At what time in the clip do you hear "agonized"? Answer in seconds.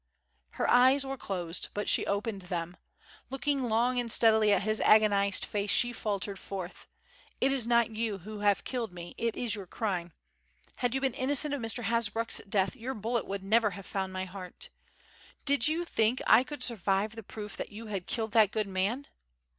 4.81-5.45